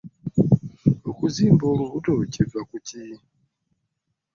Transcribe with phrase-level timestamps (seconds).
[1.09, 3.03] Okuzimba olubuto kuva ku ki?